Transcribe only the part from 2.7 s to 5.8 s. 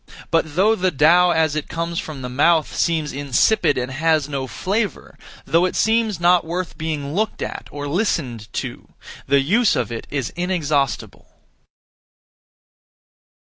seems insipid and has no flavour, though it